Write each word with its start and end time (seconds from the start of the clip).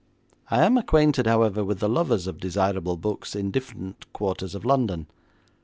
I 0.49 0.63
am 0.63 0.79
acquainted, 0.79 1.27
however, 1.27 1.63
with 1.63 1.77
the 1.77 1.87
lovers 1.87 2.25
of 2.25 2.39
desirable 2.39 2.97
books 2.97 3.35
in 3.35 3.51
different 3.51 4.11
quarters 4.13 4.55
of 4.55 4.65
London. 4.65 5.05